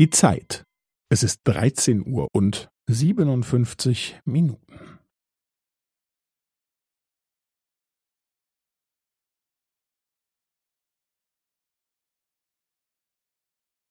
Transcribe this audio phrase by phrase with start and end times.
[0.00, 0.64] Die Zeit.
[1.12, 4.98] Es ist dreizehn Uhr und siebenundfünfzig Minuten.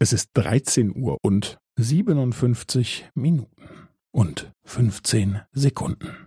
[0.00, 6.26] Es ist dreizehn Uhr und siebenundfünfzig Minuten und fünfzehn Sekunden.